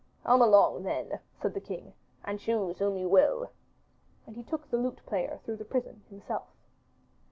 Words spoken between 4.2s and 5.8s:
And he took the lute player through the